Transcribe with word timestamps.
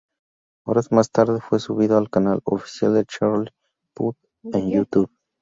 Horas 0.65 0.91
más 0.91 1.11
tarde 1.11 1.41
fue 1.47 1.59
subido 1.59 1.95
al 1.99 2.09
canal 2.09 2.41
oficial 2.45 2.95
de 2.95 3.05
Charlie 3.05 3.51
Puth 3.93 4.17
en 4.51 4.71
YouTube. 4.71 5.11